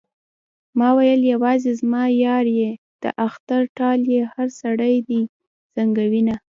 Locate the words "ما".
0.79-0.89